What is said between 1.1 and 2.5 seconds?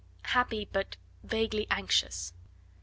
vaguely anxious.